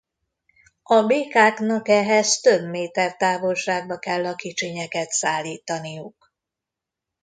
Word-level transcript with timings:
A 0.83 1.01
békáknak 1.05 1.87
ehhez 1.87 2.39
több 2.39 2.65
méter 2.69 3.15
távolságba 3.15 3.99
kell 3.99 4.25
a 4.25 4.35
kicsinyeket 4.35 5.09
szállítaniuk. 5.09 6.33